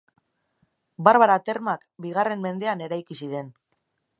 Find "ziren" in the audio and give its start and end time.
3.25-3.53